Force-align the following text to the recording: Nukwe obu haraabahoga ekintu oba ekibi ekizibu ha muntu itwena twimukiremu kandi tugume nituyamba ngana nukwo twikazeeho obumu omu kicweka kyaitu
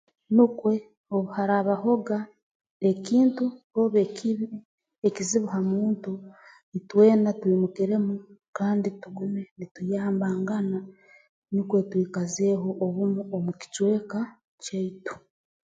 Nukwe 0.35 0.73
obu 1.15 1.29
haraabahoga 1.37 2.17
ekintu 2.89 3.45
oba 3.81 3.97
ekibi 4.07 4.47
ekizibu 5.07 5.47
ha 5.53 5.61
muntu 5.71 6.11
itwena 6.77 7.29
twimukiremu 7.39 8.13
kandi 8.57 8.87
tugume 9.01 9.41
nituyamba 9.57 10.27
ngana 10.41 10.79
nukwo 11.53 11.77
twikazeeho 11.89 12.69
obumu 12.85 13.21
omu 13.35 13.51
kicweka 13.59 14.19
kyaitu 14.63 15.13